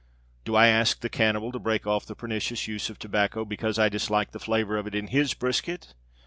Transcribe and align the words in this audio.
Do 0.45 0.55
I 0.55 0.65
ask 0.65 1.01
the 1.01 1.09
cannibal 1.09 1.51
to 1.51 1.59
break 1.59 1.85
off 1.85 2.07
the 2.07 2.15
pernicious 2.15 2.67
use 2.67 2.89
of 2.89 2.97
tobacco 2.97 3.45
because 3.45 3.77
I 3.77 3.87
dislike 3.87 4.31
the 4.31 4.39
flavor 4.39 4.75
of 4.75 4.87
it 4.87 4.95
in 4.95 5.09
his 5.09 5.35
brisket? 5.35 5.93